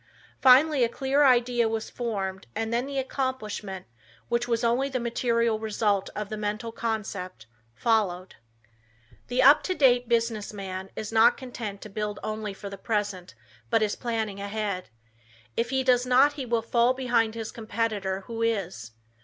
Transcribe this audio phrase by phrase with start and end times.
[0.41, 3.85] Finally a clear idea was formed and then the accomplishment,
[4.29, 8.33] which was only the material result of the mental concept, followed.
[9.27, 13.35] The up to date business man is not content to build only for the present,
[13.69, 14.89] but is planning ahead.
[15.55, 18.93] If he does not he will fall behind his competitor, who is.